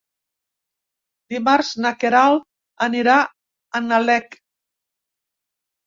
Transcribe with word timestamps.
Dimarts 1.33 1.69
na 1.85 1.93
Queralt 2.05 2.49
anirà 2.89 3.21
a 3.81 3.87
Nalec. 3.93 4.43